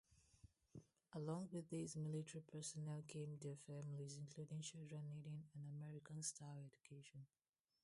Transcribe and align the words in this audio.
Along 1.13 1.47
with 1.51 1.69
these 1.69 1.95
military 1.95 2.41
personnel 2.41 3.03
came 3.07 3.37
their 3.39 3.55
families, 3.67 4.17
including 4.17 4.61
children 4.61 5.03
needing 5.07 5.43
an 5.53 5.61
American-style 5.77 6.57
education. 6.65 7.27